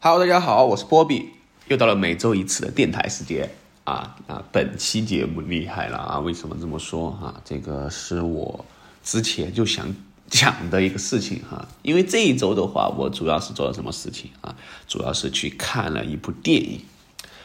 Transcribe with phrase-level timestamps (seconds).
[0.00, 1.30] Hello，大家好，我是波比，
[1.66, 3.50] 又到了每周一次的电台时间
[3.82, 4.44] 啊啊！
[4.52, 6.20] 本期节目厉害了啊！
[6.20, 7.42] 为什么这么说啊？
[7.44, 8.64] 这个是我
[9.02, 9.92] 之前就想
[10.30, 11.66] 讲的一个事情哈。
[11.82, 14.54] 因为这一周的话，我主要是做了什么事情啊？
[14.86, 16.80] 主要是去看了一部电影。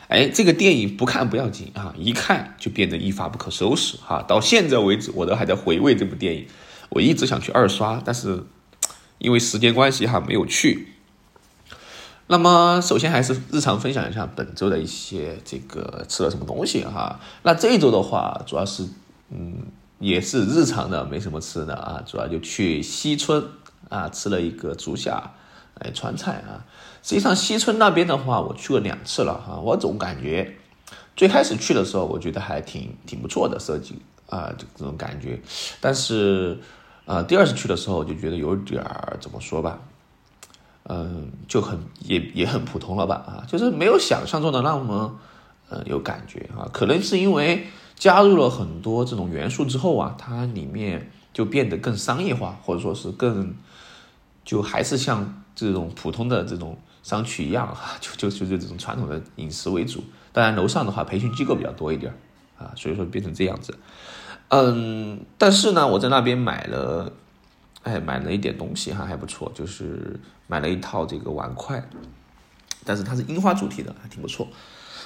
[0.09, 4.23] 哎，这个电影不看不要紧啊，一看就变得一发不可收拾哈。
[4.27, 6.45] 到现在为止，我都还在回味这部电影。
[6.89, 8.43] 我一直想去二刷，但是
[9.17, 10.89] 因为时间关系哈，没有去。
[12.27, 17.19] 那么，首先还是日常分享一下本周的一些这个吃了什么东西哈。
[17.43, 18.87] 那这一周的话，主要是
[19.29, 19.57] 嗯，
[19.99, 23.43] 也是日常的，没什么吃的啊，主要就去西村
[23.89, 25.33] 啊吃了一个竹下
[25.79, 26.63] 哎川菜啊。
[27.03, 30.55] 实际上西村那边的话，我去过两次了哈，我总感觉
[31.17, 33.99] 最开始去的时候，我觉得还挺挺不错的设计
[34.29, 35.41] 啊，这种感觉。
[35.81, 36.57] 但是
[37.05, 39.77] 啊，第二次去的时候，就觉得有点儿怎么说吧。
[40.85, 45.17] 嗯，就很也也很普通了吧啊，就是没有想象中的那么，
[45.69, 46.67] 呃，有感觉啊。
[46.73, 53.55] 可能是因为加入了很多这种元素之后啊，它里面就变得更商业化，或者说是更，
[54.43, 60.03] 就还是像这种普通的这种商区一样哈， 就就就就这种传统的饮食为主。
[60.33, 62.13] 当然楼上的话，培训机构比较多一点
[62.57, 63.79] 啊，所以说变成这样子。
[64.49, 67.13] 嗯，但是呢，我在那边买了。
[67.83, 71.83] 哎，买了一点东西哈，还不错，就是买了一套这个碗筷，
[72.85, 74.47] 但是它是樱花主题的，还挺不错。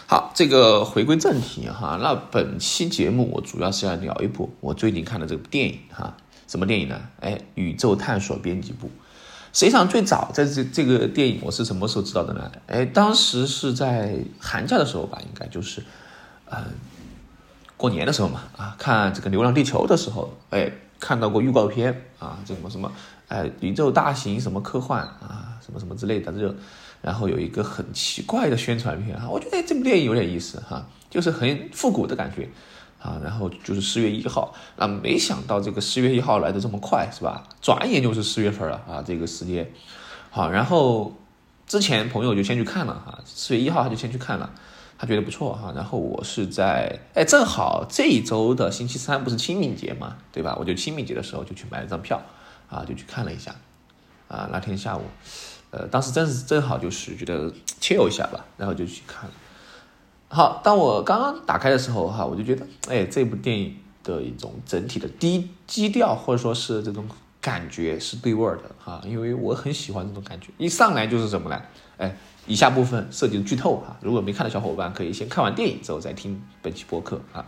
[0.05, 6.15] 好，这个回归正题哈，那本期节目我主要是要聊一部我最近看的这部电影哈，
[6.47, 7.01] 什么电影呢？
[7.19, 8.87] 哎，《宇宙探索编辑部》。
[9.53, 12.51] 实际上最早在这这个电影我是什么时候知道的呢？
[12.67, 15.83] 哎，当时是在寒假的时候吧，应该就是，
[16.51, 16.63] 嗯，
[17.75, 20.71] 过年的时候嘛，啊，看这个《流浪地球》的时候，哎。
[20.99, 22.91] 看到过预告片啊，这什么什么，
[23.27, 26.55] 哎，宇宙大型什么科幻啊，什么什么之类的这，
[27.01, 32.49] 然后有一个很奇怪的宣传片啊，我觉得这部电影有点意思哈，就是很复古的感觉
[33.01, 37.43] 啊，然后就是四月一号，啊，没想到这个四月一号来的这么快是吧？
[37.61, 39.69] 转眼就是四月份了啊，这个时间，
[40.31, 41.13] 好，然后
[41.67, 44.49] 之前朋友就先去看了哈，四月一号他就先去看了。
[44.97, 50.55] 他觉得不错哈，然后我是在哎，正好这一周的星期三不是清明节嘛，对吧？
[50.59, 52.19] 我就清明节的时候就去买了张票，
[52.67, 53.55] 啊，就去看了一下，
[54.27, 55.01] 啊，那天下午，
[55.69, 59.31] 呃，当时正是正好就是觉得切一下吧，然后就去看了。
[60.29, 67.07] 好，当我刚刚打开的时候哈，我就觉得哎，这部电影的一种整体的低基调或者说是这种
[67.41, 71.61] 感觉是对味儿的哈，因为我很喜欢这种感觉，一上来就是什么呢？
[71.97, 72.15] 哎。
[72.49, 77.45] 以下部分涉及剧透哈，如果没看的小伙伴可以先看完电影之后再听本期播客啊。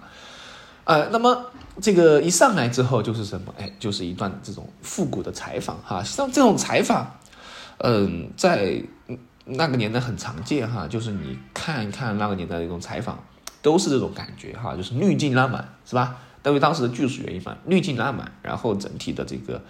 [0.83, 1.45] 呃，那么
[1.81, 3.53] 这个一上来之后就是什么？
[3.57, 6.03] 哎，就是一段这种复古的采访哈。
[6.03, 7.15] 像这种采访，
[7.77, 8.83] 嗯，在
[9.45, 13.23] 那个年代很常见哈，就是你看一看那个年代的一种采访，
[13.61, 16.17] 都是这种感觉哈，就是滤镜拉满是吧？
[16.45, 19.61] 因为当时的技术原因嘛，滤镜拉满，然后整体的这个。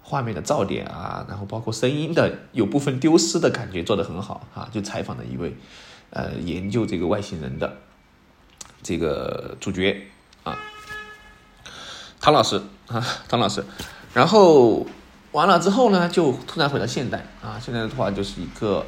[0.00, 5.54] 画面的噪点啊，然后包括声音的有部分丢失的感觉做得很好啊，就采访了一位，
[6.08, 7.76] 呃，研究这个外星人的
[8.82, 10.06] 这个主角
[10.44, 10.58] 啊，
[12.22, 13.62] 唐老师啊，唐老师，
[14.14, 14.86] 然后
[15.32, 18.86] 完了之后呢，就突然回到现代啊，现在的话就是一个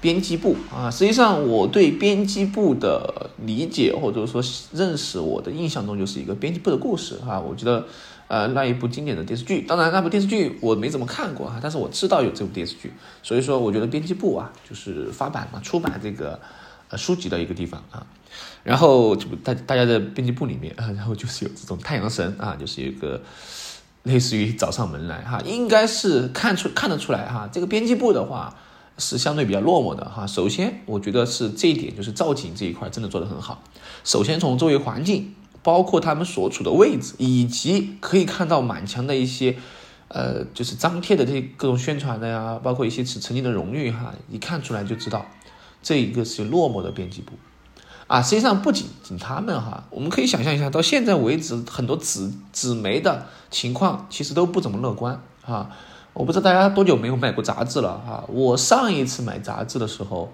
[0.00, 7.86] 编辑部啊，实际上我对编辑部的理解或者说认识，我的印象中就是一个编辑部的故事啊，我觉得。
[8.30, 12.92] 呃，那一部经典的电视剧，当然那部电视剧我没怎么看过哈，但是我知道有这部电视剧，
[13.24, 16.38] 所以说我觉得编辑部啊，就是发版嘛，出版这个
[16.90, 18.06] 呃书籍的一个地方啊。
[18.62, 23.20] 然后就大大家在编辑部里面啊，然后就是有这种太阳神啊，就是一个
[24.04, 28.54] 类似于找上门来哈，应该是看出看得出来哈，这个编辑部的话
[29.00, 30.24] 是相对比较落寞的哈。
[30.26, 33.62] 首先我觉得是这一点，就是造景这一块真的做得很好。
[34.04, 35.34] 首先从周围环境。
[35.62, 39.58] 包括他们所处的位置，以及可以看到满墙的一些，
[40.08, 45.26] 呃，就是张贴的这些各种宣传的呀，包括一些曾曾经的荣誉哈，一看出来就知道，
[45.82, 47.32] 这一个是落寞的编辑部，
[48.06, 55.76] 啊，实际上不仅仅他们哈，我们可以想象一下，到现在为止，很多纸纸媒的情况其实都不怎么乐观啊。
[56.12, 60.32] 我不知道大家多久没有买过杂志了哈，我上一次买杂志的时候。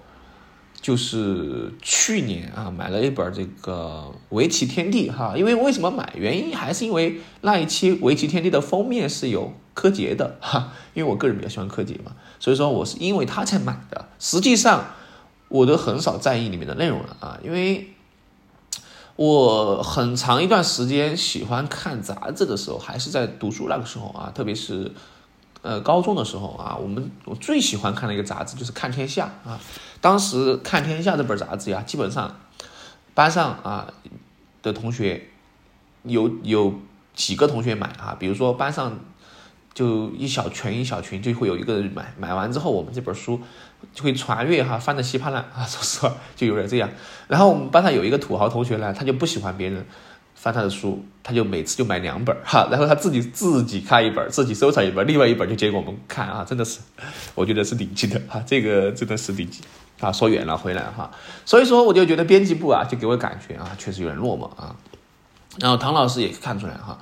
[0.79, 6.13] 就是去年啊，买了一本这个《围棋天地》哈，因为为什么买？
[6.15, 14.05] 原因还是因为那一期《围棋天地》的封面是有柯洁的哈，因为我个人比较喜欢柯洁嘛，所以说我是因为他才买的。
[14.21, 14.85] 实际上，
[15.49, 17.89] 我都很少在意里面的内容了啊，因为
[19.17, 24.93] 我很长一段时间喜欢看杂志的时候，还是在读书那个时候啊，特别是。
[25.67, 29.59] 呃高中的时候啊，我们我最喜欢看的一个杂志就是《看天下》啊。
[30.01, 32.33] 当时《看天下》这本杂志呀，基本上
[33.15, 33.93] 班上啊
[34.63, 35.29] 的同学
[36.05, 36.75] 有有
[37.15, 38.99] 几个同学买啊，比如说班上
[39.75, 43.41] 就一小群一小群就会有一个人买，买完之后我们这本书
[43.93, 46.89] 就会传阅哈，翻的稀巴烂啊，说实话就有点这样。
[47.27, 49.85] 然后我们班上有一个土豪同学呢，他就不喜欢别人。
[50.37, 56.79] 翻他的书，他就每次就买两本哈，然后他自己自己看一本，自己收藏一本，另外一本就借给我们看啊，真的是，
[57.35, 59.63] 我觉得是顶级的哈，这个真的是顶级
[59.99, 60.13] 啊。
[60.13, 61.11] 说远了回来哈，
[61.45, 64.77] 所以说我就觉得编辑部啊，就给我感觉啊，确实有点落寞啊。
[65.59, 66.99] 然后唐老师也看出来哈，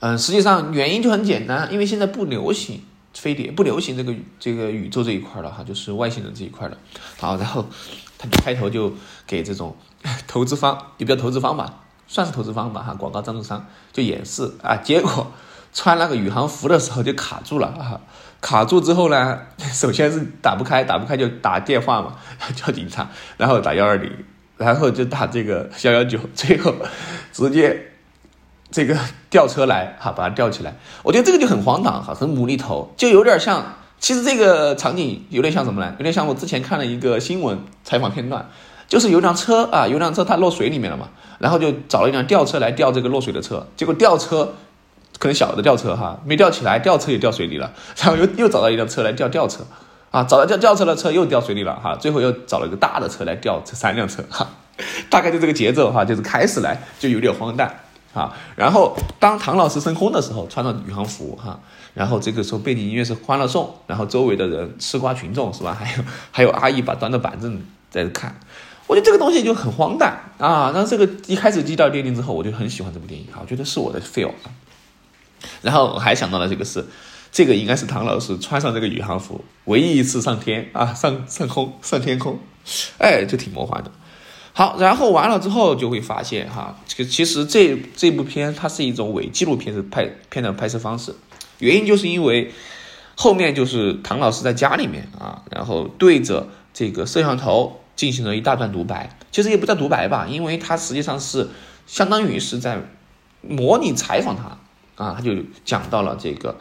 [0.00, 2.82] 嗯，实际上原因就很简单，因为现在不流行
[3.12, 6.76] 飞碟，不流行这个这个宇宙这一块了哈，就是外星人这一块了。
[7.18, 7.66] 好，然后
[8.16, 8.92] 他就开头就
[9.26, 9.76] 给这种
[10.26, 11.84] 投资方，也不叫投资方吧。
[12.08, 15.30] 算是投资方吧哈，广告赞助商就演示啊，结果
[15.74, 18.00] 穿那个宇航服的时候就卡住了啊，
[18.40, 19.38] 卡住之后呢，
[19.72, 22.16] 首先是打不开，打不开就打电话嘛，
[22.56, 23.06] 叫警察，
[23.36, 24.10] 然后打幺二零，
[24.56, 26.74] 然后就打这个幺幺九，最后
[27.30, 27.92] 直接
[28.70, 30.74] 这个吊车来哈，把它吊起来。
[31.02, 35.94] 我觉得这个就很荒唐哈，很无厘头，就有点像，其实这个场景有点像什么呢？
[35.98, 38.48] 有点像我之前看了一个新闻采访片段。
[38.88, 41.08] 就是有辆车啊，有辆车它落水里面了嘛，
[41.38, 44.54] 然后就找了一辆吊车来吊这个落水的车，结果吊车
[45.18, 47.70] 可能小的吊车哈没吊起来，吊车也掉水里了，
[48.00, 49.60] 然后又又找到一辆车来吊吊车，
[50.10, 54.48] 啊，找到吊吊车的车又掉水里了哈，最后又找了一个大的车来吊这三辆车哈，
[55.10, 57.80] 大概就这个节奏哈，就是开始来就有点荒诞
[58.14, 61.60] 啊，然后当唐老师升空的时候，穿着宇航服哈，
[61.92, 65.76] 然后这个时候背景音乐是欢乐颂，然后周围的人吃瓜群众是吧？
[65.78, 68.34] 还有还有阿姨把端着板凳在看。
[68.88, 70.72] 我觉得这个东西就很荒诞啊！
[70.72, 74.32] 然后这个一开始基调奠定之后，我就很喜欢这部电影啊，我觉得是我的 feel。
[75.60, 76.86] 然后我还想到了这个是，
[77.30, 82.38] 这个应该是唐老师穿上这个宇航服唯一一次上天啊，上上空上天空，
[82.96, 83.90] 哎，就挺魔幻的。
[84.54, 91.14] 好，然后完了之后就会发现哈，这个其实这这部片它是一种伪纪录片的拍片的拍摄方式，
[91.58, 92.50] 原因就是因为
[93.14, 97.82] 后面就是唐老师在家里面啊，然后对着这个摄像头。
[97.98, 101.48] 进行了一大段独白，其实也不叫独白吧，因为他实际上是
[101.84, 102.80] 相当于是在
[103.42, 104.56] 模拟采访他。
[104.94, 105.32] 啊，他就
[105.64, 106.56] 讲到了这个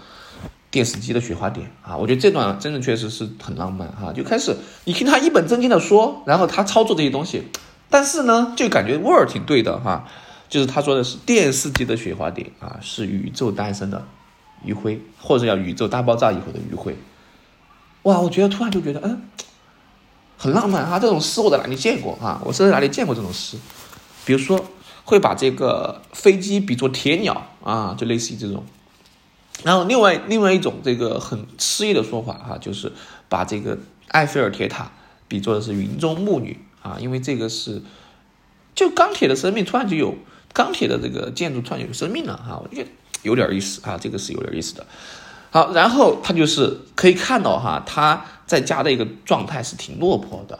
[0.71, 1.71] 电视机的雪花点。
[1.83, 3.87] 啊，我觉得这段真的确实是很浪漫。
[3.89, 4.55] 哈，就开始
[4.85, 7.43] 你听他一本正经的说，然后他操作这些东西，
[7.89, 10.07] 但是呢，就感觉味儿挺对的哈，
[10.49, 14.07] 就是他说的是电视机的雪花点啊，是宇宙诞生的
[14.63, 16.95] 余晖，或者叫宇宙大爆炸以后的余晖，
[18.03, 19.21] 哇，我觉得突然就觉得嗯。
[20.37, 20.99] 很浪漫啊！
[20.99, 22.39] 这种诗我在哪里见过啊？
[22.45, 23.57] 我是在哪里见过这种诗？
[24.23, 24.63] 比如说，
[25.03, 28.63] 会把这个飞机比作铁鸟啊，就类似于这种。
[29.63, 32.93] 然后另外另外一种这个很诗意的说法哈，就是
[33.27, 33.77] 把这个
[34.09, 34.91] 埃菲尔铁塔
[35.27, 37.81] 比作的是云中牧女啊，因为这个是
[38.75, 40.15] 就钢铁的生命突然就有
[40.53, 42.89] 钢铁的这个建筑突然有生命了哈，我觉得
[43.23, 44.85] 有点意思啊，这个是有点意思的。
[45.57, 50.59] 好，然后他就是可以看到哈，他在家的一个状态是挺落魄的，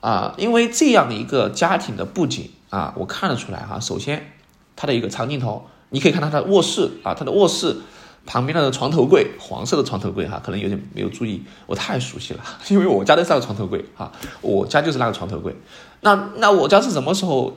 [0.00, 3.78] 啊，因为这样一个家庭的布景啊，我看得出来哈。
[3.78, 4.32] 首先，
[4.74, 7.76] 他的一个长镜头，你可以看到他的卧室啊，他的卧室
[8.24, 15.54] 旁边的床头柜，黄色的床头柜哈，可能有点没有注意，我太熟悉了， 因为我家都是那个床头柜哈，我家就是那个床头柜。
[16.00, 17.54] 那那我家是什么时候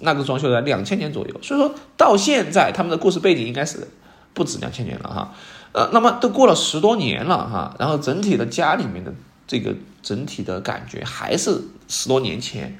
[0.00, 0.60] 那个装修的？
[0.60, 3.88] 两千年左右，所以说到现在他们的故事背景应该是
[4.34, 5.32] 不止两千年了哈。
[5.72, 9.12] 呃，那么都过了十多年了哈，然后整体的家里面的
[9.46, 12.78] 这个整体的感觉还是十多年前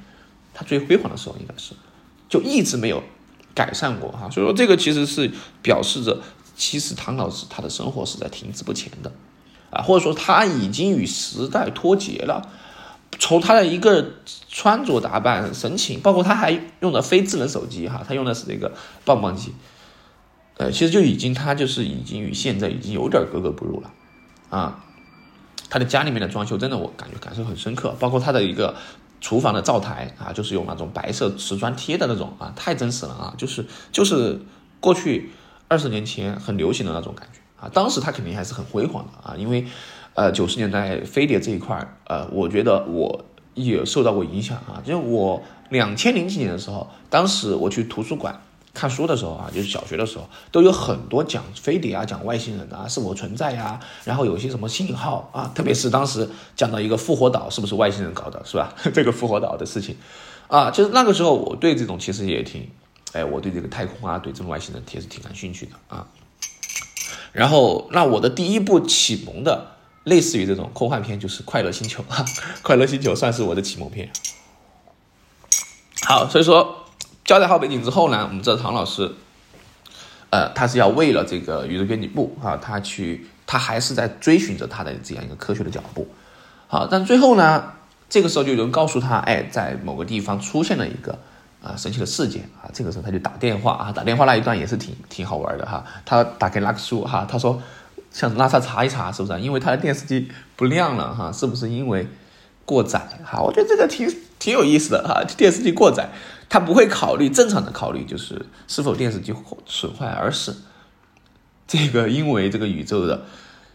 [0.53, 1.73] 他最辉煌的时候，应该是
[2.29, 3.01] 就一直没有
[3.55, 5.31] 改善过哈，所以说这个其实是
[5.63, 6.21] 表示着，
[6.55, 9.11] 其实唐老师他的生活是在停滞不前的
[9.71, 12.47] 啊，或者说他已经与时代脱节了，
[13.17, 14.05] 从他的一个
[14.47, 18.71] 穿着打扮、神情，包括他还用的非智能手机哈，他用的是这个
[19.03, 19.51] 棒棒机。
[20.57, 23.91] 呃，其实就已经，他就是已经与现在已经有点格格不入了，
[24.49, 24.85] 啊，
[25.67, 28.75] 他的家里面的装修真的我感觉感受很深刻，包括他的一个
[29.19, 34.39] 厨房的灶台啊，就是用那种白色瓷砖贴的那种啊，太真实了啊，就是就是
[34.79, 35.31] 过去
[35.67, 39.65] 二十年前很流行的那种感觉啊，当时他肯定还是很辉煌的啊，因为
[40.13, 48.39] 呃九十年代飞碟这一块呃，我觉得我也受到过影响啊，就我两千零几年的时候，当时我去图书馆。
[48.73, 58.73] 看书的时候啊，就是小学的时候，都有很多讲飞碟啊，讲外星人啊是否存在呀，然后有些什么信号啊，特别是当时讲到一个复活岛是不是外星人搞的，是吧？
[58.93, 59.95] 这个复活岛的事情，
[60.47, 62.67] 啊，就是那个时候我对这种其实也挺，
[63.13, 66.07] 哎，我对这个太空啊，对这种外星人其实挺感兴趣的啊。
[67.31, 72.03] 然后，那我的第一部启蒙的，类似于这种科幻片，就是《快乐星球》，
[72.61, 74.11] 《快乐星球》算是我的启蒙片。
[76.03, 76.82] 好，所以说
[77.25, 79.11] 交代好背景之后呢，我们知道唐老师，
[80.29, 86.07] 呃，他是要为了这个宇宙编辑部啊，他去，他还是在追寻着他的这样一个科学的脚步。
[86.67, 87.73] 好，但最后呢，
[88.09, 91.17] 这个时候就有人告诉他，哎，在某个地方出现了一个。
[91.63, 92.67] 啊，神奇的事件啊！
[92.73, 95.81] 这个时候他就打电话啊，打电话那一段也是挺挺好玩的哈。
[96.03, 97.57] 他打给拉克苏哈，他说
[98.11, 99.39] 向拉萨查一查，是不是？
[99.39, 102.05] 因为他的电视机不亮了哈，是不是因为
[102.65, 103.39] 过载哈？
[103.39, 105.23] 我觉得这个挺挺有意思的哈。
[105.37, 106.09] 电视机过载，
[106.49, 109.33] 他不会考虑正常的考虑，就是是否电视机
[109.65, 110.53] 损坏，而是
[111.67, 113.25] 这个因为这个宇宙的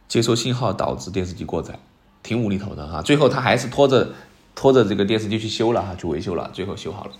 [0.07, 1.79] 接收信号导致电视机过载，
[2.23, 3.03] 挺无厘头的哈。
[3.03, 4.13] 最后他还是拖着
[4.55, 7.13] 拖着这个电视机去修了哈，去维修了，最后修好了。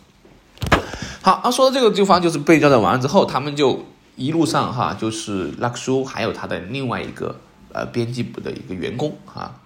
[1.23, 3.85] 好，那说到这个地方，就是被交代完了之后，他们就
[4.17, 7.37] 一路上哈，就是拉克苏还有他的另外一个
[7.73, 9.61] 呃编辑部的一个员工啊，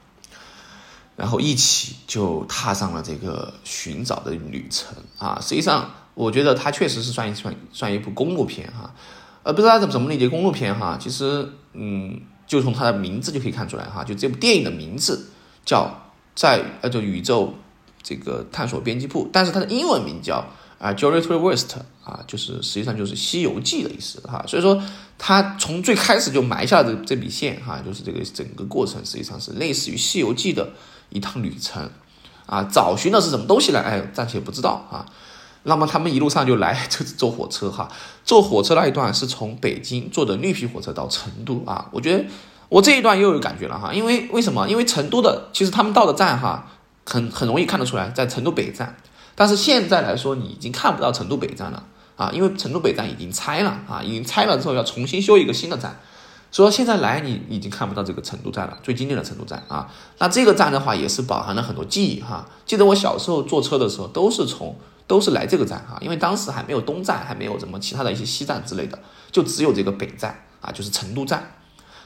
[1.22, 5.38] 然后一起就踏上了这个寻找的旅程啊。
[5.40, 8.92] 实际上，我觉得它确实是算一算算一部公路片哈，
[9.44, 10.98] 呃，不知道怎么怎么理解公路片哈。
[11.00, 15.30] 其实，嗯，就从它的名字就可以看出来哈，就这部电影的名字
[15.64, 17.54] 叫在呃就宇宙
[18.02, 20.44] 这个探索编辑部，但是它的英文名叫。
[20.82, 24.82] 啊，Journey West 啊，就是实际上就是《西游记》的意思哈，所以说
[25.16, 30.68] 他从最开始就埋下这这笔线哈，就是这个整个过程实际上是类似于《西游记》的
[31.12, 31.90] 一趟旅程
[32.46, 33.80] 啊，找寻的是什么东西呢？
[33.80, 35.06] 哎，暂且不知道啊。
[35.64, 37.88] 那么他们一路上就来 就是坐火车哈，
[38.24, 42.24] 坐火车那一段是从北京坐的绿皮火车到成都啊，我觉得
[42.68, 44.68] 我这一段又有感觉了哈，因为为什么？
[44.68, 46.66] 因为成都的其实他们到的站哈，
[47.04, 48.96] 很很容易看得出来，在成都北站。
[49.34, 51.84] 但是现在来说，你已经看不到成都北站了
[52.16, 56.00] 啊，因为成都北站已经拆了啊，已经拆了之后要重新修一个新的站，
[56.52, 59.90] 所以说现在来你已经看不到这个成都站了，最经典的成都站啊。
[60.18, 62.46] 那这个站的话也是饱含了很多记忆哈。
[62.64, 64.76] 记得我小时候坐车的时候都是从
[65.08, 68.96] 都是来这个站哈，因为当时还没有东站，还没有什么其他的一些西站之类的，
[69.32, 71.54] 就只有这个北站啊，就是成都站。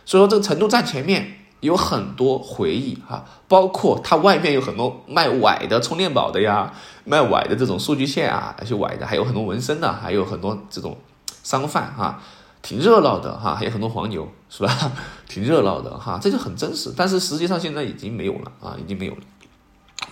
[0.07, 1.41] 所以说这个成都站前面。
[1.61, 6.71] 有很多回忆哈，包括它外面有很多卖崴的充电宝的呀，
[7.05, 10.99] 卖崴的这种数据线啊，那些崴的，还有很多纹身的，还有很多这种
[11.43, 12.23] 商贩哈，
[12.63, 14.93] 挺热闹的哈， 还有很多黄牛是吧？
[15.29, 16.93] 挺热闹的哈，这就很真实。
[16.97, 19.21] 但是实际上现在已经没有了啊，已经没有了，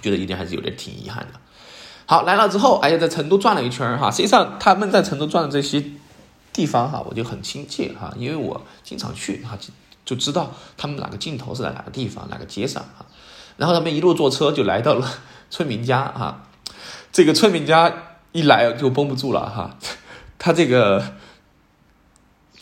[0.02, 1.40] 觉得一点还是有点挺遗憾的。
[2.06, 5.82] 好，来了之后，哎呀，在成都转了一圈哈，实际上他们在成都转的这些
[6.52, 9.58] 地方哈，我就很亲切哈，因为我经常去哈。
[10.04, 13.06] 就知道他们哪个镜头是在哪个地方哪个街上啊，
[13.56, 15.10] 然后他们一路坐车就来到了
[15.48, 16.42] 村民家啊，
[17.10, 17.90] 这个村民家
[18.32, 19.78] 一来就绷不住了哈，
[20.38, 21.02] 他这个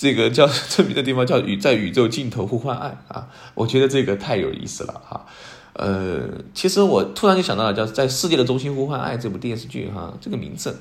[0.02, 5.24] 这个叫 村民的地方叫宇在宇宙尽头呼唤爱啊，我觉得这个太有意思了哈，
[5.74, 10.76] 呃，其实我突然就想到了叫在世界的中心呼唤爱这部电视剧哈，这个名字，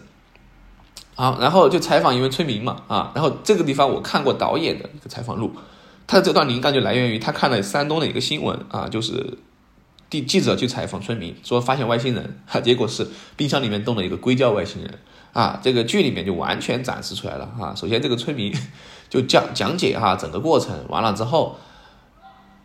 [1.13, 5.53] 好，然后就采访一位村民嘛啊，然后这个地方我看过导演的一个采访录。
[6.07, 9.37] 他的这段灵感就来源于他看了山东的一个新闻啊，就是
[10.09, 14.97] 记记者去采访村民，说发现外星人，哈，结果是冰箱里面冻了一个硅胶外星人
[15.31, 15.59] 啊。
[15.61, 17.75] 这个剧里面就完全展示出来了哈。
[17.75, 18.51] 首先这个村民
[19.11, 21.57] 就讲讲解哈整个过程，完了之后，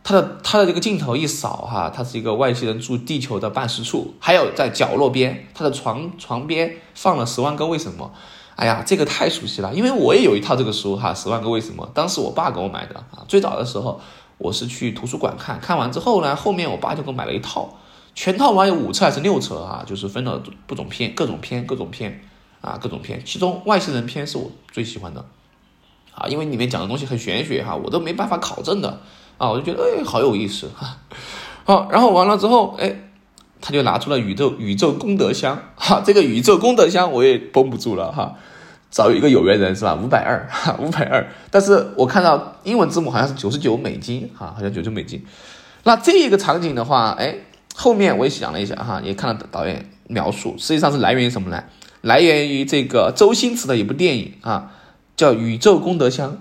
[0.05, 8.13] 他的他的这个镜头一扫哈，他是一个外星人住地球的办事处，还有在角落边他的床床边放了《十万个为什么》。
[8.55, 13.23] 哎呀，这个太熟悉了，因为我也有一套这个书哈，《十万个为什么》，当时我爸给我买的啊。
[13.29, 14.01] 最早的时候，
[14.39, 17.69] 我是去图书馆看看完之后呢，后面我爸就给我买了一套，
[18.15, 19.85] 全套完有五册还是六册啊？
[19.87, 22.23] 就是分了不种片，各种篇，各种篇
[22.63, 23.21] 啊，各种篇。
[23.27, 25.23] 其中外星人篇是我最喜欢的
[26.17, 29.01] 啊，因为里面讲的东西很玄学哈，我都没办法考证的
[29.39, 30.99] 啊，我就觉得哎，好有意思哈。
[31.65, 33.03] 好，然后完了之后，哎。
[33.59, 38.37] 他就拿出了宇宙宇宙功德箱，哈，这个宇宙功德箱我也绷不住了哈，
[38.91, 39.99] 找一个有缘人是吧？
[40.01, 41.27] 五百二，哈，五百二。
[41.51, 45.25] 但是我看到英文字母好像是九十九美金，哈，好像九十九美金。
[45.85, 47.35] 那这一个场景的话，哎，
[47.75, 51.65] 后面我也想了一下哈，也看了导演描述，实际上是来源于什么呢？
[52.03, 54.71] 来源于这个周星驰的一部电影啊，
[55.17, 56.33] 叫《宇宙功德箱》，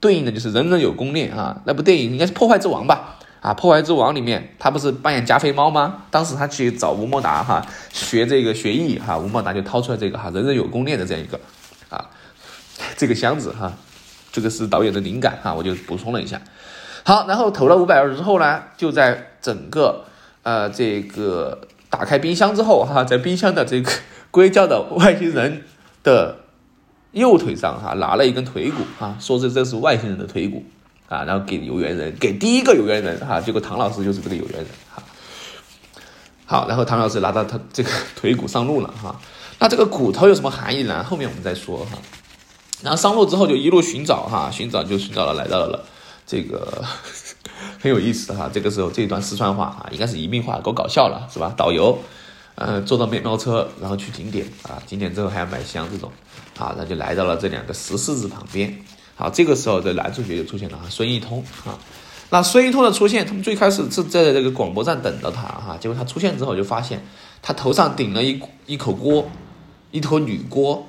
[0.00, 1.60] 对应的就是人人有功练啊。
[1.64, 3.18] 那部电影应该是《破坏之王》吧？
[3.42, 6.02] 啊，破坏之王里面，他不是扮演加菲猫吗？
[6.10, 11.38] 当时他去找吴莫达哈学这个学艺哈，吴莫达就掏出来这个哈，人人有功练的这样一个
[11.88, 12.10] 啊，
[12.96, 13.72] 这个箱子哈，
[14.32, 16.40] 这个是导演的灵感哈，我就补充了一下。
[17.04, 20.06] 好，然后投了五百二之后呢，就在整个
[20.42, 23.92] 呃这个打开冰箱之后哈，在冰箱的这个
[24.32, 25.62] 硅胶的外星人
[26.02, 26.38] 的
[27.16, 30.64] 右腿上哈，拿了一根腿骨啊，说这这是外星人的腿骨。
[31.08, 35.00] 啊，然后给有缘人，给第一个有缘人哈，结果唐老师就是这个有缘人哈。
[36.44, 39.14] 好，然后唐老师拿到他这个腿骨上路了哈。
[39.60, 41.04] 那这个骨头有什么含义呢？
[41.04, 41.92] 后面我们再说哈。
[42.82, 45.84] 然后上路之后就一路寻找哈，寻找就寻找了，来到了
[46.26, 46.84] 这个
[47.80, 48.50] 很有意思哈。
[48.52, 51.54] 这个时候这一段四川话啊，应该是宜宾话，够搞笑了是吧？
[51.56, 51.96] 导游，
[52.56, 56.10] 嗯，坐到面包车，然后去景点啊，景点之后还要买香这种，
[56.58, 58.76] 啊，那就来到了这两个石狮子旁边。
[59.14, 61.78] 好，这个时候的男主角就出现了哈，孙一通啊。
[62.30, 67.04] 那孙一通的出现，他们最开始是在这个广播站等着他哈，结果他出现之后就发现
[67.42, 69.30] 他头上顶了一一口锅，
[69.90, 70.88] 一头铝锅。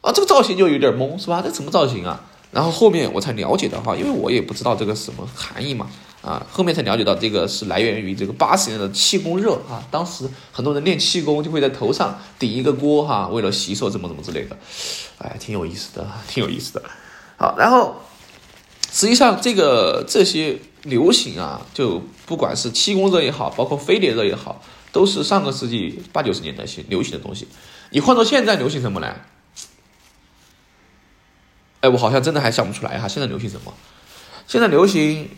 [0.00, 1.42] 啊，这个造型就有点懵，是吧？
[1.44, 2.20] 这什么造型啊？
[2.56, 5.86] 然后后面我才了解的话，因为我也不知道这个什么含义嘛，
[6.22, 9.84] 啊，后面才了解到这个是来源于这个八十年的气功热啊。
[9.90, 14.56] 当时很多人练气功就会在头上顶一个锅哈，为了洗手怎么怎么之类的，
[15.18, 16.82] 哎，挺有意思的，挺有意思的。
[17.36, 17.94] 好，然后
[18.90, 27.46] 实际上这个这些流行啊，就不管是气功热也好，包括飞碟热也好，都是上个世纪八九十年代些流行的东西。
[27.90, 29.14] 你换到现在流行什么呢？
[31.80, 33.06] 哎，我好像真的还想不出来哈。
[33.06, 33.72] 现在流行什么？
[34.46, 35.28] 现在流行，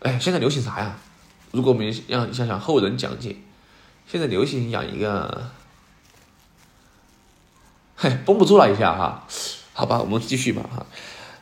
[0.00, 0.96] 哎，现在流行啥呀？
[1.52, 3.36] 如果我们让想想后人讲解，
[4.06, 5.50] 现在流行养一个，
[7.96, 9.26] 嘿，绷不住了一下哈。
[9.74, 10.86] 好吧，我们继续吧哈。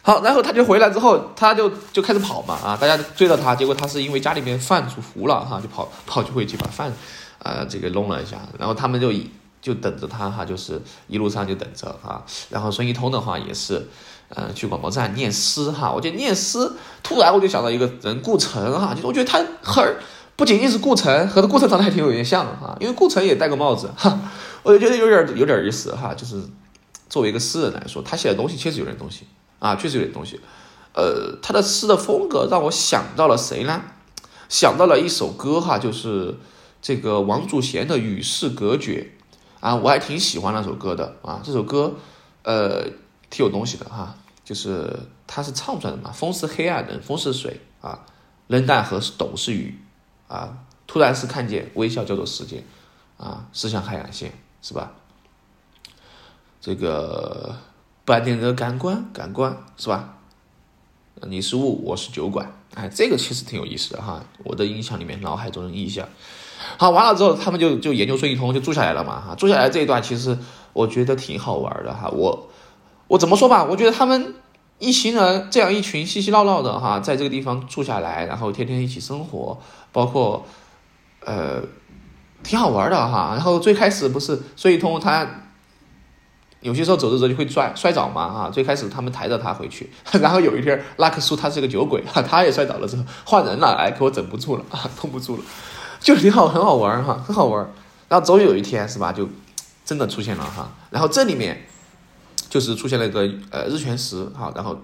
[0.03, 6.93] 好，然后他就回来之后，他就就开始跑嘛啊，大家追到他，结果他是因为家里面饭煮糊了哈，就跑跑去回去把饭
[7.39, 9.31] 啊这个弄了一下，然后他们就以。
[9.65, 10.79] 就等着他哈，就是
[11.09, 12.23] 一路上就等着哈。
[12.51, 13.89] 然后孙一通的话也是，
[14.29, 15.91] 呃，去广播站念诗哈。
[15.91, 16.71] 我觉得念诗，
[17.03, 19.97] 突然我就想到一个人顾城哈，就我觉得他很
[20.37, 22.77] 不仅仅是顾城，和他顾城长得还挺有点像哈。
[22.79, 24.21] 因为顾城也戴个帽子哈，
[24.63, 26.13] 我就觉得有点有点意思哈。
[26.13, 26.43] 就是
[27.09, 29.23] 作为一个诗人来说，他写的东西确实有点东西
[29.61, 30.39] 啊，确实有点东西。
[30.93, 33.81] 呃，他的诗的风格让我想到了谁呢？
[34.51, 36.37] 想到了一首歌哈，就是
[36.83, 39.11] 这个王祖贤的《与世隔绝》。
[39.65, 41.95] 啊，我还挺喜欢那首歌的啊，这首歌，
[42.43, 42.83] 呃，
[43.31, 44.95] 挺有东西的哈，就是
[45.27, 48.05] 它是唱出来的嘛，风是黑暗的，风是水啊，
[48.49, 49.81] 冷淡和懂是雨
[50.29, 52.63] 啊，突然是看见微笑叫做世界
[53.17, 54.93] 啊，驶向海岸线是吧？
[56.61, 57.57] 这个
[58.05, 60.19] 不安定的感官，感官是吧？
[61.23, 66.07] 你是雾，我是酒馆，哎，这个其实挺有意思的哈，我的印象里面，脑海中的印象。
[66.77, 69.35] 好，完了之后，他们就就研究孙一通，就住下来了嘛哈。
[69.35, 70.37] 住下来这一段，其实
[70.73, 72.09] 我觉得挺好玩的哈。
[72.11, 72.49] 我
[73.07, 73.65] 我怎么说吧？
[73.65, 74.35] 我觉得他们
[74.79, 79.59] 一行人这样一群嘻嘻闹闹的哈，在这个地方住下来，然后天天一起生活，
[79.93, 80.45] 包括
[81.25, 81.63] 呃，
[82.43, 83.33] 挺好玩的哈。
[83.35, 85.44] 然后最开始不是孙一通他
[86.65, 88.51] 有些时候走着走就会摔摔倒嘛哈。
[88.51, 95.43] 最开始他们抬着他回去， 然后有一天拉克苏他是个酒鬼哈， 他也摔倒了之后换人了，哎，给我整不住了啊，控不住了。
[96.01, 97.71] 就挺好，很好玩哈，很好玩
[98.09, 99.29] 然后终于有一天是吧，就
[99.85, 100.71] 真的出现了哈。
[100.91, 101.67] 然后这里面
[102.49, 104.79] 就是出现了一个呃日全食哈，然后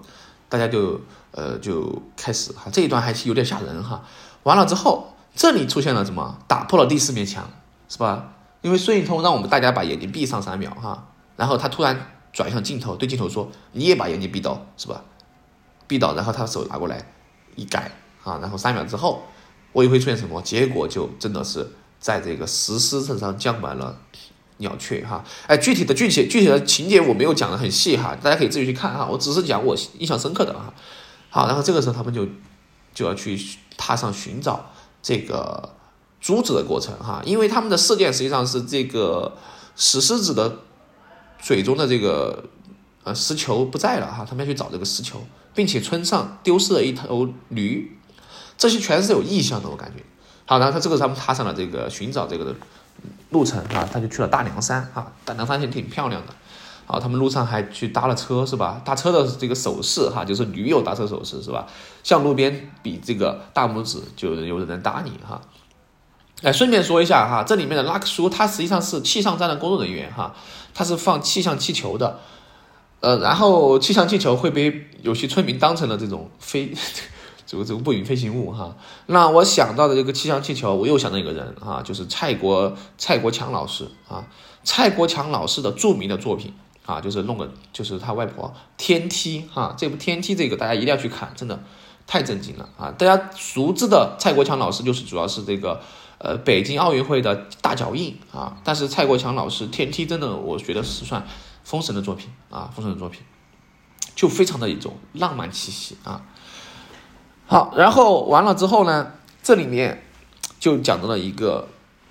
[0.47, 4.03] 大家就呃就开始哈，这一段还是有点吓人哈。
[4.43, 6.37] 完了之后，这里出现了什么？
[6.47, 7.49] 打破了第四面墙
[7.89, 8.33] 是吧？
[8.61, 11.07] 因为顺义通让我们大家把眼睛闭上三秒哈，
[11.41, 15.03] 然后他突然转向镜头，对镜头说：“你也把眼睛闭到是吧？
[15.87, 17.03] 闭到，然后他手拿过来
[17.55, 17.89] 一改
[18.23, 19.23] 啊，然后三秒之后。
[19.73, 21.65] 我以为会出现什么，结果就真的是
[21.97, 23.97] 在这个石狮身上降满了
[24.57, 30.73] 鸟雀哈，哎，具体的具体具体的情节我没有讲的很细哈，大家可以自己去看哈，我只是讲我印象深刻的哈。
[31.29, 32.27] 好，然后这个时候他们就
[32.93, 33.39] 就要去
[33.77, 35.73] 踏上寻找这个
[36.19, 39.37] 珠子的过程哈，因为他们的事件实际上是这个
[39.77, 40.57] 石狮子的
[41.41, 42.45] 嘴中的这个
[43.03, 45.21] 呃石球不在了哈，他们要去找这个石球，
[45.53, 47.97] 并且村上丢失了一头驴。
[48.57, 50.03] 这些全是有意向的，我感觉。
[50.45, 52.55] 好，然后他这个他们踏上了这个寻找这个的
[53.31, 56.33] 路程啊，他就去了大凉山啊，大凉山也挺漂亮的。
[56.85, 58.81] 好，他们路上还去搭了车是吧？
[58.85, 61.65] 搭车的这个手势哈，就是驴友搭车手势是吧？
[62.03, 65.41] 向路边比这个大拇指，就有人能搭你哈。
[66.41, 70.35] 哎，顺便说一下哈，这里面的拉克苏他实际上是气象站的工作人员哈，
[70.73, 72.19] 他是放气象气球的。
[72.99, 76.73] 呃，然后气象气球会被有些村民当成了这种飞。
[77.43, 78.77] 这个这个不明飞行物哈，
[79.07, 84.25] 那我想到的这个气象气球，我又想到一个人啊，就是蔡国蔡国强老师啊，
[84.63, 86.53] 蔡国强老师的著名的作品
[86.85, 91.61] 啊，就是弄个就是他外婆天梯哈，这部天梯这个大家一定要去看，真的
[92.07, 92.93] 太震惊了啊！
[92.97, 95.81] 大家熟知的蔡国强老师就是主要是这个
[96.23, 101.25] 呃北京奥运会的大脚印啊，但是蔡国强老师天梯真的我觉得是算
[101.63, 103.21] 封神的作品啊，封神的作品，
[104.15, 106.21] 就非常的一种浪漫气息啊。
[107.47, 110.03] 好，然后完了之后呢，这里面
[110.59, 111.67] 就讲到了一个，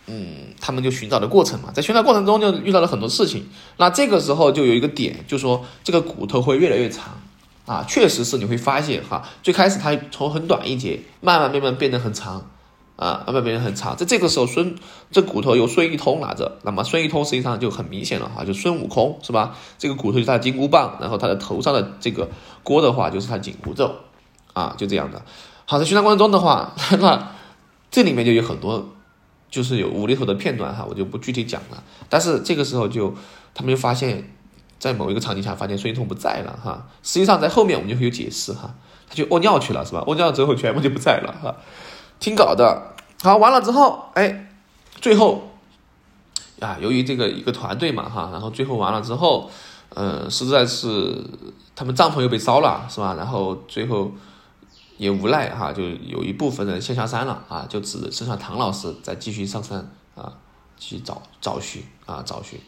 [0.06, 3.48] 嗯，他们就寻找的过程嘛，在寻找过程中就遇到了很多事情。
[3.76, 7.20] 那这个时候就有一个点，就说这个骨头会越来越长
[7.64, 12.50] 啊，确实是你会发现哈，最开始它从很短一节，慢慢慢慢变得很长。
[13.00, 13.96] 啊，安排别人很长。
[13.96, 14.76] 在这个时候，孙
[15.10, 19.56] 这骨头由孙一通拿着，那么孙一通实际上就很明显了哈，就孙悟空是吧？
[19.78, 22.28] 这个骨头就是他的金箍棒，然后他的头上的这个
[22.62, 23.90] 锅的话就是他紧箍咒，
[24.52, 25.22] 啊，就这样的。
[25.64, 27.32] 好，在宣传过程中的话， 那
[27.90, 28.90] 这里面就有很多
[29.48, 31.82] 就是有无厘头的片段哈，我就不具体讲了。
[32.10, 33.14] 但是这个时候就
[33.54, 34.30] 他们就发现，
[34.78, 36.86] 在某一个场景下发现孙一通不在了哈。
[37.02, 38.74] 实际上在后面我们就会有解释哈，
[39.08, 40.04] 他去屙尿去了是吧？
[40.06, 41.56] 屙尿之后全部就不在了哈。
[42.20, 44.52] 听稿的，好完了之后，哎，
[45.00, 45.48] 最后，
[46.60, 49.50] 啊，由于这个一个团队嘛，哈，然后最后完了之后，
[49.94, 51.24] 嗯，实在是
[51.74, 53.14] 他们帐篷又被烧了，是吧？
[53.14, 54.12] 然后最后
[54.98, 60.34] 也无奈哈，就有一部分人先下山了啊，就只剩下唐老师在继续上山啊，
[60.76, 62.60] 去找找寻啊找寻。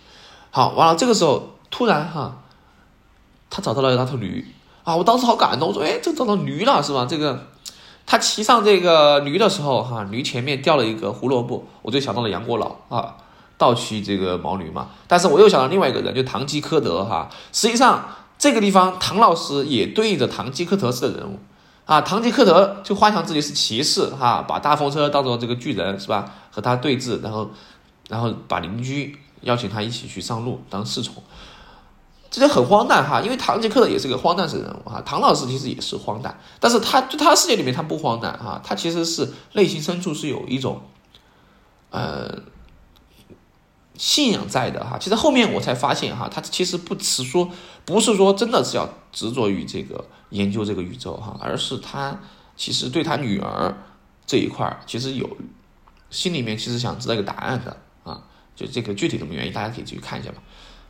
[0.51, 2.39] 好，完了这个时候突然哈，
[3.51, 4.47] 他找到了那头驴
[4.83, 7.05] 啊，我当时好感动，我说哎，这找到驴了是吧？
[7.07, 7.49] 这个。
[8.07, 13.17] 他骑上这个驴的时候，哈，驴前面掉了一个胡萝卜，我就想到了杨过老啊，
[13.57, 14.89] 盗取这个毛驴嘛。
[15.07, 17.29] 但是我又想到另外一个人，就唐吉诃德哈。
[17.53, 18.07] 实际上
[18.39, 21.39] 这个地方，唐老师也对应着唐吉诃德式的人物
[21.87, 22.01] 啊。
[22.01, 26.33] 唐吉诃德就幻想自己是骑士哈，把大风车当做这个巨人是吧？
[26.51, 27.51] 和他对峙，然后
[28.09, 31.23] 然后把邻居邀请他一起去上路当侍从。
[32.33, 40.81] 这就很荒诞哈，因为唐吉诃德也是个荒诞式人物哈，唐老师其实也是荒诞，但是他就他世界里面他不荒诞哈，他其实是内心深处是有一种，
[41.91, 42.41] 呃，
[43.99, 44.97] 信仰在的哈。
[44.99, 47.51] 其实后面我才发现哈，他其实不是说
[47.85, 52.19] 不是说真的是要执着于这个研究这个宇宙哈，而是他
[52.57, 53.77] 其实对他女儿
[54.25, 55.29] 这一块其实有
[56.09, 58.23] 心里面其实想知道一个答案的啊，
[58.57, 60.39] 就这个具体什么原因，大家可以继续看一下吧。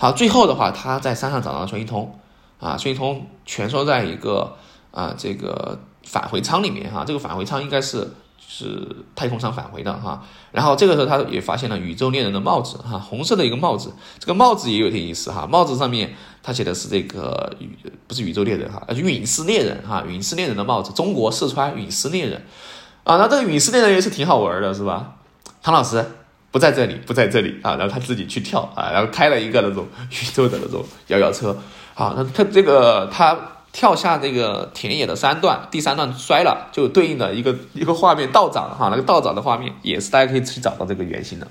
[0.02, 2.18] 好，最后的话，他在山上找到了孙一通，
[2.58, 4.56] 啊，孙一通蜷缩在一个
[4.90, 10.24] 啊这个返回舱里面哈，这个返回舱应该是是太空舱返回的哈。
[10.50, 16.12] 然后这个时候他也发现了宇宙猎人的帽子哈，红色的一个帽子，这个帽子也有点意思哈，帽子上面
[16.42, 17.56] 他写的是这个
[18.08, 22.44] 不是宇宙猎人哈，而是陨石猎人哈，陨石猎人的帽子，中国四川陨石猎人
[23.04, 25.12] 啊，那这个陨石猎人也是挺好玩的，是吧？
[25.62, 26.04] 唐老师。
[26.52, 27.76] 不在这里，不在这里啊！
[27.76, 31.56] 然后他自己去跳啊，然后开了一个那种宇宙的那种摇摇车。
[31.94, 33.34] 啊，那他这个他
[33.72, 41.48] 跳下这个田野的三段，第三段摔了，就对应的一个一个画面倒长哈，那个倒长的画面也是大家可以去找到这个原型的。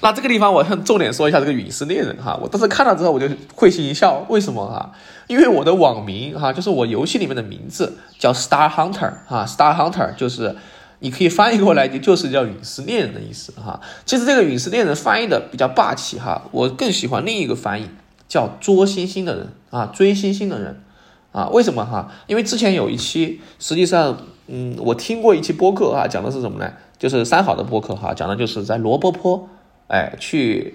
[0.00, 4.90] 那这个地方我想重点说一下这个陨石猎人哈，我当时看了之后我就会心一笑，为什么哈？
[5.28, 10.56] 因为我的网名哈，就是我游戏里面的名字叫 Star Hunter 哈，Star Hunter 就是。
[11.02, 13.80] 你可以翻译过来，就就是叫陨石猎人的意思哈。
[14.04, 17.88] 其实这个陨石猎人翻译的比较霸气哈，我更喜欢另一个翻译
[18.28, 20.82] 叫捉星星的人啊，追星星的人
[21.32, 21.48] 啊。
[21.48, 22.12] 为什么哈？
[22.26, 26.70] 因为之前有一期，实际上，嗯，我听过一期播客哈，讲的是什么呢？
[26.98, 29.48] 就是三好的播客哈，讲的就是在罗布泊，
[29.88, 30.74] 哎，去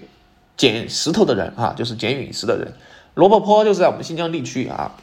[0.56, 2.72] 捡石头的人啊，就是捡陨石的人。
[3.14, 4.96] 罗布泊就是在我们新疆地区啊，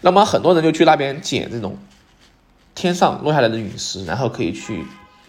[0.00, 1.78] 那么很多人就去那边捡这种。
[2.78, 4.84] 天上落下来的陨石，然后可以去，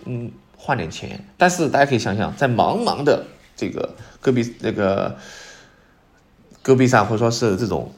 [0.06, 1.26] 嗯，换点钱。
[1.36, 5.18] 但是大家可以想想，在茫茫的这个戈壁那个
[6.62, 7.92] 戈壁上，或者说是这种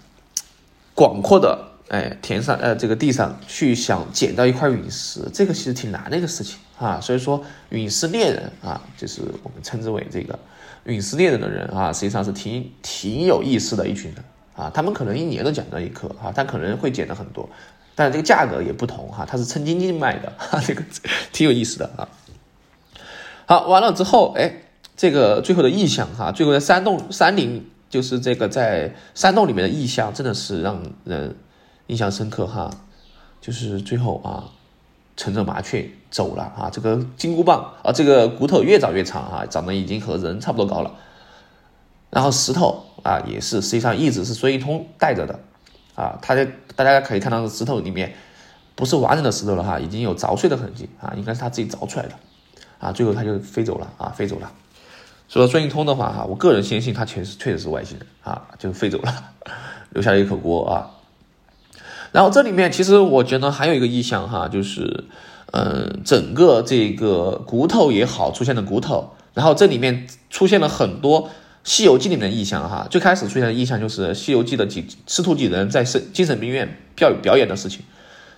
[0.95, 7.01] 广阔的哎田上呃这个地上去想捡到一块陨石，这个其实挺难的一个事情啊。
[7.01, 10.39] 所以说，陨石猎人啊，就是我们称之为这个
[10.85, 14.23] 陨石猎人的人啊，实际上是挺挺有意思的一群人
[14.55, 14.71] 啊。
[14.73, 17.49] 他们可能一年都捡到一颗啊，但可能会捡的很多。
[18.01, 20.83] 但这个价格也不同哈，它是称斤斤卖的，哈， 这个
[21.31, 22.09] 挺有意思的啊。
[23.45, 24.51] 好，完了之后，哎，
[24.97, 31.35] 这个最后的意象哈，最后在山洞山林，就是这个在山洞里面的意象，真的是让人
[31.85, 32.71] 印象深刻哈。
[33.39, 34.49] 就是最后啊，
[35.15, 40.91] 乘着麻雀走了啊，这个金箍棒啊，这个骨头越长越长啊，长得已经和人差不多高了。
[42.09, 45.39] 然后石头啊，也是实际上一直是孙一通带着的。
[46.01, 48.15] 啊，它的大家可以看到石头里面
[48.73, 52.13] 不是完整的石头了哈，已经有凿碎的痕迹啊，应该是他自己凿出来的
[52.79, 52.91] 啊。
[52.91, 54.51] 最后他就飞走了啊，飞走了。
[55.29, 59.13] 说孙一通的话哈，我个人相信他确实确实是外星人啊，就飞走了，
[59.91, 60.89] 留下了一口锅啊。
[62.11, 65.05] 然后这里面其实我觉得还有一个意象哈，就是
[65.51, 71.29] 嗯，整个这个骨头也好出现的骨头，然后这里面出现了很多
[71.63, 77.81] 西游记》里面的意象哈，最开始出现的意象就是《西游记》的几师徒几人在神精神病院表表演的事情，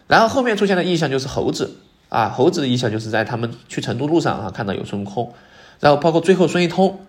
[0.07, 1.77] 然后后面出现的意象就是猴子
[2.09, 5.33] 啊，猴子的意象就是在他们去成都路上啊看到有孙悟空，
[5.79, 6.99] 然后包括最后孙一通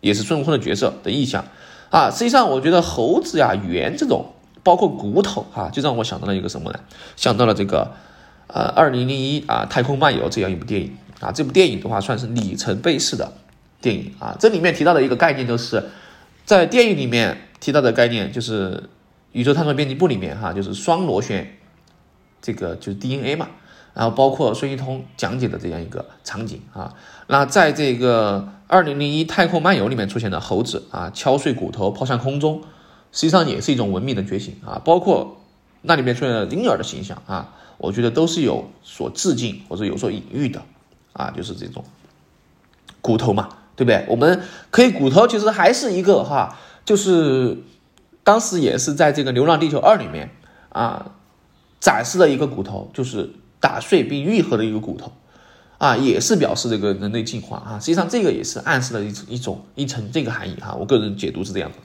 [0.00, 1.44] 也是孙悟空的角色的意象
[1.90, 2.10] 啊。
[2.10, 6.80] 实际上，我觉得猴子呀、猿这种，包括骨头哈，就让我想到了一个什么呢？
[7.16, 7.92] 想到了这个
[8.46, 13.32] 呃，二零零一啊，《太空漫游》这样一部电影啊，这部电影的话算是里程碑式的。
[13.82, 15.90] 电影啊，这里面提到的一个概念就是，
[16.46, 18.88] 在电影里面提到的概念就是
[19.32, 21.58] 宇宙探索编辑部里面哈，就是双螺旋，
[22.40, 23.48] 这个就是 DNA 嘛，
[23.92, 26.94] 然后包括孙一通讲解的这样一个场景啊，
[27.26, 32.62] 那在这个二零零一太空漫游里面出现的猴子啊，敲碎骨头抛向空中，
[33.10, 35.40] 实际上也是一种文明的觉醒啊，包括
[35.82, 40.62] 那里面出现的婴儿的形象啊，我觉得都是有所致敬或者有所隐喻的
[41.12, 41.84] 啊，就是这种
[43.00, 43.48] 骨头嘛。
[43.74, 44.04] 对不对？
[44.08, 47.56] 我们可以骨头其实还是一个哈，就是
[48.22, 50.30] 当时也是在这个《流浪地球二》里面
[50.68, 51.12] 啊
[51.80, 53.30] 展示了一个骨头，就是
[53.60, 55.12] 打碎并愈合的一个骨头
[55.78, 57.78] 啊，也是表示这个人类进化啊。
[57.80, 60.76] 实际上这个也是暗示了一一种一层这个含义哈。
[60.78, 61.78] 我个人解读是这样的。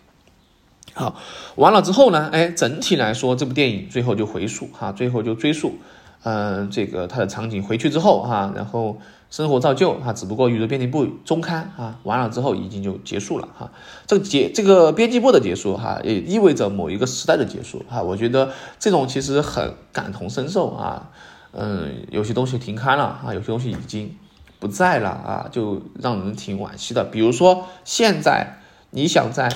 [0.93, 1.19] 好，
[1.55, 5.77] 完了之后呢，哎，整体来说这部电影最后就回溯哈，最后就追溯，
[6.23, 8.97] 嗯，这个他的场景回去之后哈，然后。
[9.29, 13.69] 生活照旧哈，只不过宇宙编辑部中刊啊完了之后已经就结束了哈。
[14.05, 18.01] 这个结这个编辑部的结束哈，也意味着某一个时代的结束哈。
[18.01, 21.09] 我觉得这种其实很感同身受啊。
[21.51, 24.15] 嗯，有些东西停刊了啊，有些东西已经
[24.59, 27.03] 不在了啊，就让人挺惋惜的。
[27.03, 29.51] 比如说现在你想在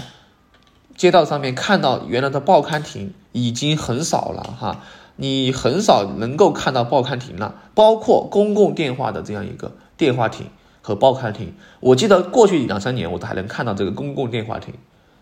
[0.98, 4.84] 街道上面看到原来的报刊亭，已经很少了哈。
[5.22, 10.48] 你很少能够看到报刊亭了，包括公共电话的这样一个电话亭
[10.82, 11.54] 和报刊亭。
[11.80, 14.74] 我记得过去两三年，我都还能看到这个公共电话亭，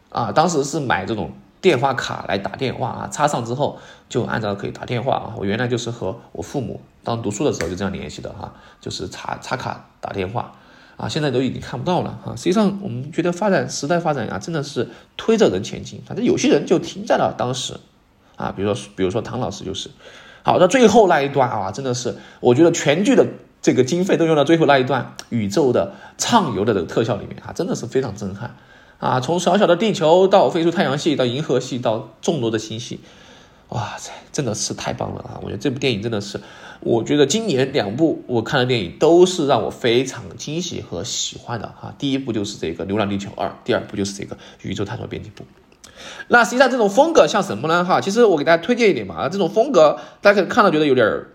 [0.08, 5.34] 啊，当时是买这种电话卡来打电话啊，插上之后就按照可以打电话啊。
[5.38, 10.54] 我原来就是和我父母当读书的时候就这样联系的哈，就是插插卡打电话
[10.96, 12.34] 啊，现在都已经看不到了哈。
[12.38, 17.78] 实际上，我们觉得发展时代发展啊，真的是推着人前进，反正有些人就停在了当时。
[18.40, 19.90] 啊，比如说，比如说唐老师就是，
[20.44, 23.28] 好，那最后那一段啊，真的是，我觉得全剧的
[23.62, 28.56] 这个经费都用到最后那一段宇宙的畅游的这个特效里面啊，真的是非常震撼
[29.00, 29.20] 啊！
[29.20, 33.02] 从小小的地球到飞出太阳系，到银河系，到众多的星系，
[33.68, 35.40] 哇塞，真的是太棒了啊！
[35.44, 36.40] 我觉得这部电影真的是，
[36.80, 41.94] 我觉得今年两部我看的电影都是让我非常惊喜和喜欢的哈。
[42.00, 45.44] 第一部就是这个《流浪地球二》，第二部就是这个《宇宙探索编辑部》。
[46.30, 47.84] 那实际上这种风格像什么呢？
[47.84, 51.30] 哈，其实我给大家推荐一点嘛，这种风格大家可以看到觉得有点儿，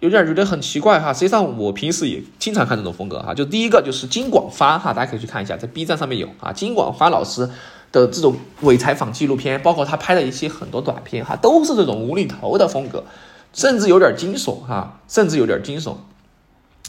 [0.00, 1.12] 有点儿觉得很奇怪哈。
[1.12, 3.34] 实际上我平时也经常看这种风格哈。
[3.34, 7.48] 就第一个就是金广发哈，大家可以去看一下，在 B 站上面有啊，金广发老师
[7.92, 13.04] 的这种伪采访纪录片，包括他拍的一些很多短片哈，都是这种无厘头的风格，
[13.52, 15.94] 甚至有点惊悚哈，甚至有点惊悚。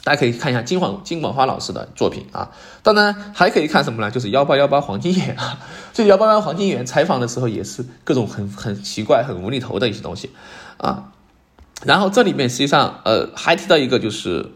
[0.04, 2.50] 大家可以看一下金黄金广发老师的作品啊，
[2.82, 4.10] 当然还可以看什么呢？
[4.10, 5.60] 就是幺八幺八黄金眼啊，
[5.94, 10.32] 这幺八幺八黄金眼采访的时候也是各种很很奇怪、很无厘头的一些东西
[10.78, 11.12] 啊。
[11.86, 14.52] 然后这里面实际上呃还提到一个就是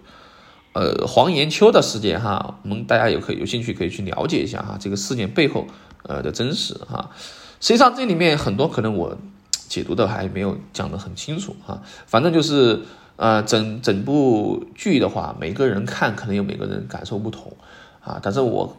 [0.73, 5.67] 呃黄延秋的事件哈，我们大家有可有兴趣可以去了解一下哈，这个事件背后
[6.01, 7.11] 呃的真实哈。
[7.59, 9.15] 实际上这里面很多可能我
[9.51, 12.81] 解读的还没有讲得很清楚哈，反正就是。
[13.17, 17.55] 呃，整整部剧的话，每个人看可能有每个人感受不同
[18.01, 18.75] 啊，但是我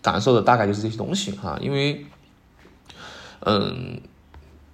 [0.00, 2.06] 感受的大概就是这些东西哈，因为，
[3.40, 4.00] 嗯，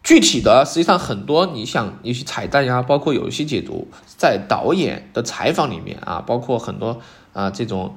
[0.04, 7.00] 具体的实际上很多，你想一些彩蛋呀，包括有一些解读，在导演的采访里面啊，包括很多
[7.32, 7.96] 啊这种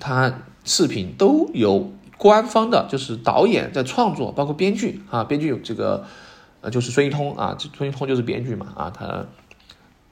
[0.00, 0.32] 他
[0.64, 6.04] 视频都有官方的，就是导演在创作，包括编剧啊，编剧有这个
[6.62, 9.26] 呃就是孙一通啊，孙一通就是编剧嘛啊，他。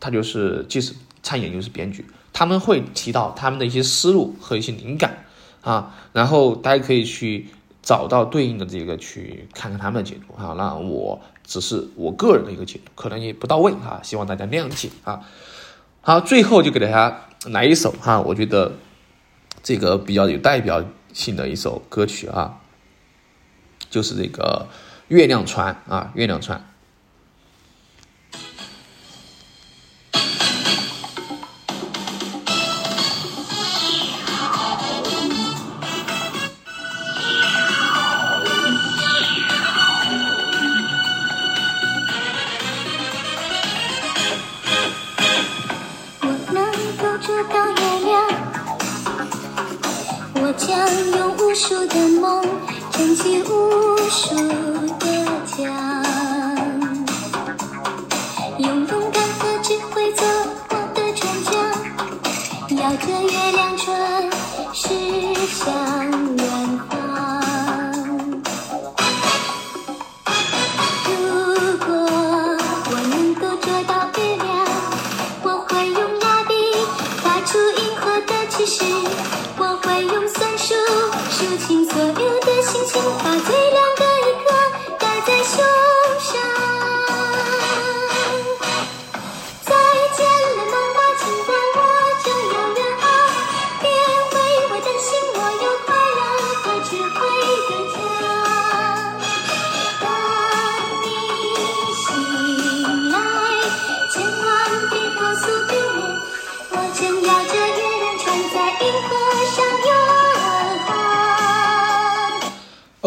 [0.03, 5.25] 他就是既是参演又是编剧，他们会提到他们的一些思路和一些灵感
[5.61, 7.47] 啊，然后大家可以去
[7.83, 10.57] 找到对应的这个去看看他们的解读啊。
[10.59, 15.21] 那我只是我个人的一个解读，可能也不到位啊，希望大家谅解啊。
[16.01, 18.73] 好，最后就给大家来一首哈，我觉得
[19.63, 22.59] 这个比较有代表性的一首歌曲啊，
[23.89, 24.67] 就是这个
[25.07, 26.59] 《月亮船》啊，《月亮船》。
[58.75, 60.27] 勇敢的只会做
[60.71, 63.72] 我的船桨，摇着月亮。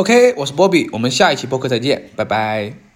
[0.05, 2.94] ok 我是波比我们下一期播客再见拜拜。